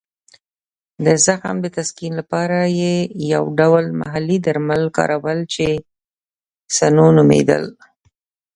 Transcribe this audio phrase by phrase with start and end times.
[1.05, 2.95] د زخم د تسکین لپاره یې
[3.33, 5.65] یو ډول محلي درمل کارول چې
[6.75, 7.63] سنو نومېدل.